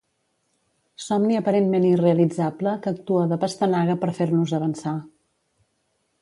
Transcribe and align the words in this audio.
Somni 1.07 1.35
aparentment 1.39 1.85
irrealitzable 1.89 2.73
que 2.87 2.93
actua 2.95 3.27
de 3.35 3.39
pastanaga 3.45 3.97
per 4.05 4.11
fer-nos 4.21 4.55
avançar. 4.61 4.97